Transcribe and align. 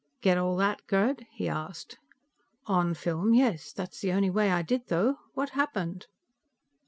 "Get 0.23 0.33
that 0.33 0.41
all, 0.41 0.75
Gerd?" 0.87 1.27
he 1.31 1.47
asked. 1.47 1.99
"On 2.65 2.95
film, 2.95 3.35
yes. 3.35 3.71
That's 3.71 3.99
the 4.01 4.13
only 4.13 4.31
way 4.31 4.49
I 4.49 4.63
did, 4.63 4.87
though. 4.87 5.17
What 5.35 5.51
happened?" 5.51 6.07